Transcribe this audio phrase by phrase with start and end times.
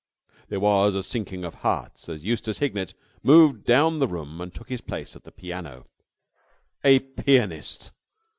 [0.49, 4.67] There was a sinking of hearts as Eustace Hignett moved down the room and took
[4.69, 5.85] his place at the piano.
[6.83, 7.91] A pianist!